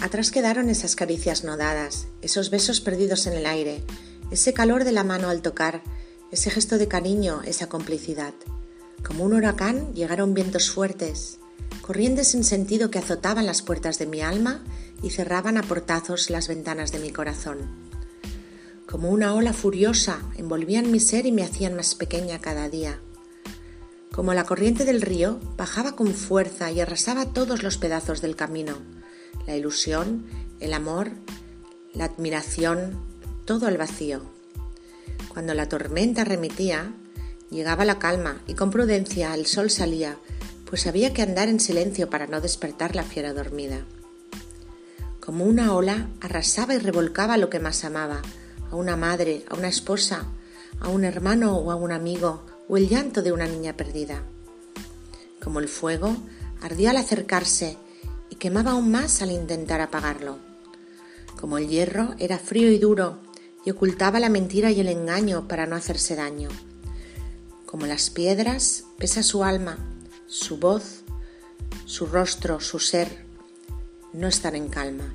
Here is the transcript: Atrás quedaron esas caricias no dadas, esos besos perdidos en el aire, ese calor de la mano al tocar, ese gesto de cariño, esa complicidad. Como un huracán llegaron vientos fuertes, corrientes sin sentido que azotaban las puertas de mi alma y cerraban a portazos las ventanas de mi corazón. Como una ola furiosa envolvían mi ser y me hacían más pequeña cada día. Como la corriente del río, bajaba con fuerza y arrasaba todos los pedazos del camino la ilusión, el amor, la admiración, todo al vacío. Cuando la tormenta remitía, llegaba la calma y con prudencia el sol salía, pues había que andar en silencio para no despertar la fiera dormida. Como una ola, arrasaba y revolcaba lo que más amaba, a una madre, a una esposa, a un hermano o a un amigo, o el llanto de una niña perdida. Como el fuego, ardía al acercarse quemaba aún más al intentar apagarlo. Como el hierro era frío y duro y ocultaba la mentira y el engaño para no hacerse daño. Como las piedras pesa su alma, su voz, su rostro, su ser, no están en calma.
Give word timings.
Atrás 0.00 0.30
quedaron 0.30 0.70
esas 0.70 0.96
caricias 0.96 1.44
no 1.44 1.58
dadas, 1.58 2.06
esos 2.22 2.48
besos 2.48 2.80
perdidos 2.80 3.26
en 3.26 3.34
el 3.34 3.44
aire, 3.44 3.84
ese 4.30 4.54
calor 4.54 4.84
de 4.84 4.92
la 4.92 5.04
mano 5.04 5.28
al 5.28 5.42
tocar, 5.42 5.82
ese 6.32 6.50
gesto 6.50 6.78
de 6.78 6.88
cariño, 6.88 7.42
esa 7.44 7.68
complicidad. 7.68 8.32
Como 9.06 9.24
un 9.24 9.34
huracán 9.34 9.92
llegaron 9.92 10.32
vientos 10.32 10.70
fuertes, 10.70 11.38
corrientes 11.82 12.28
sin 12.28 12.44
sentido 12.44 12.90
que 12.90 12.98
azotaban 12.98 13.44
las 13.44 13.60
puertas 13.60 13.98
de 13.98 14.06
mi 14.06 14.22
alma 14.22 14.64
y 15.02 15.10
cerraban 15.10 15.58
a 15.58 15.62
portazos 15.62 16.30
las 16.30 16.48
ventanas 16.48 16.92
de 16.92 16.98
mi 16.98 17.10
corazón. 17.10 17.58
Como 18.88 19.10
una 19.10 19.34
ola 19.34 19.52
furiosa 19.52 20.22
envolvían 20.38 20.90
mi 20.90 20.98
ser 20.98 21.26
y 21.26 21.32
me 21.32 21.42
hacían 21.42 21.74
más 21.74 21.94
pequeña 21.94 22.40
cada 22.40 22.70
día. 22.70 23.00
Como 24.12 24.32
la 24.32 24.44
corriente 24.44 24.86
del 24.86 25.02
río, 25.02 25.40
bajaba 25.58 25.94
con 25.94 26.14
fuerza 26.14 26.70
y 26.70 26.80
arrasaba 26.80 27.26
todos 27.34 27.62
los 27.62 27.76
pedazos 27.76 28.22
del 28.22 28.34
camino 28.34 28.78
la 29.46 29.56
ilusión, 29.56 30.26
el 30.60 30.72
amor, 30.72 31.10
la 31.94 32.04
admiración, 32.04 32.98
todo 33.44 33.66
al 33.66 33.78
vacío. 33.78 34.22
Cuando 35.28 35.54
la 35.54 35.68
tormenta 35.68 36.24
remitía, 36.24 36.92
llegaba 37.50 37.84
la 37.84 37.98
calma 37.98 38.40
y 38.46 38.54
con 38.54 38.70
prudencia 38.70 39.34
el 39.34 39.46
sol 39.46 39.70
salía, 39.70 40.16
pues 40.66 40.86
había 40.86 41.12
que 41.12 41.22
andar 41.22 41.48
en 41.48 41.60
silencio 41.60 42.08
para 42.08 42.26
no 42.26 42.40
despertar 42.40 42.94
la 42.94 43.02
fiera 43.02 43.32
dormida. 43.32 43.80
Como 45.20 45.44
una 45.44 45.74
ola, 45.74 46.08
arrasaba 46.20 46.74
y 46.74 46.78
revolcaba 46.78 47.36
lo 47.36 47.50
que 47.50 47.60
más 47.60 47.84
amaba, 47.84 48.22
a 48.70 48.76
una 48.76 48.96
madre, 48.96 49.44
a 49.48 49.54
una 49.54 49.68
esposa, 49.68 50.26
a 50.80 50.88
un 50.88 51.04
hermano 51.04 51.56
o 51.56 51.70
a 51.70 51.76
un 51.76 51.92
amigo, 51.92 52.46
o 52.68 52.76
el 52.76 52.88
llanto 52.88 53.22
de 53.22 53.32
una 53.32 53.46
niña 53.46 53.76
perdida. 53.76 54.22
Como 55.42 55.58
el 55.58 55.68
fuego, 55.68 56.16
ardía 56.62 56.90
al 56.90 56.96
acercarse 56.98 57.76
quemaba 58.40 58.72
aún 58.72 58.90
más 58.90 59.22
al 59.22 59.30
intentar 59.30 59.80
apagarlo. 59.80 60.38
Como 61.38 61.58
el 61.58 61.68
hierro 61.68 62.14
era 62.18 62.38
frío 62.38 62.72
y 62.72 62.78
duro 62.78 63.18
y 63.64 63.70
ocultaba 63.70 64.18
la 64.18 64.30
mentira 64.30 64.72
y 64.72 64.80
el 64.80 64.88
engaño 64.88 65.46
para 65.46 65.66
no 65.66 65.76
hacerse 65.76 66.16
daño. 66.16 66.48
Como 67.66 67.86
las 67.86 68.08
piedras 68.10 68.84
pesa 68.98 69.22
su 69.22 69.44
alma, 69.44 69.78
su 70.26 70.56
voz, 70.56 71.02
su 71.84 72.06
rostro, 72.06 72.60
su 72.60 72.78
ser, 72.78 73.24
no 74.14 74.26
están 74.26 74.56
en 74.56 74.68
calma. 74.68 75.14